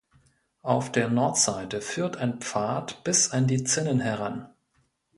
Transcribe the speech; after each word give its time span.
Auf 0.63 0.91
der 0.91 1.09
Nordseite 1.09 1.79
führt 1.79 2.17
ein 2.17 2.39
Pfad 2.39 3.03
bis 3.03 3.29
an 3.29 3.45
die 3.45 3.63
Zinnen 3.63 3.99
heran. 3.99 4.49